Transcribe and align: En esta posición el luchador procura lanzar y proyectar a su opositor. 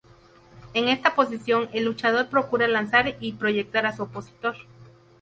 En 0.73 0.87
esta 0.87 1.13
posición 1.13 1.69
el 1.73 1.85
luchador 1.85 2.27
procura 2.27 2.67
lanzar 2.67 3.17
y 3.19 3.33
proyectar 3.33 3.85
a 3.85 3.95
su 3.95 4.01
opositor. 4.01 4.55